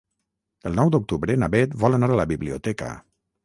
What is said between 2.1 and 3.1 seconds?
a la biblioteca.